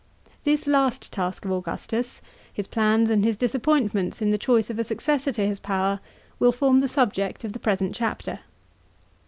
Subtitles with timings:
[0.45, 4.83] This last task of Augustus, his plans and his disappointments in the choice of a
[4.83, 5.99] successor to his power,
[6.39, 8.39] will form the subject of the present chapter.